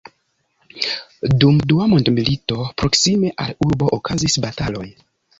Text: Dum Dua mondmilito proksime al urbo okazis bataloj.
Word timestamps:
Dum 1.41 1.59
Dua 1.71 1.85
mondmilito 1.91 2.57
proksime 2.83 3.29
al 3.43 3.53
urbo 3.67 3.91
okazis 3.99 4.39
bataloj. 4.47 4.87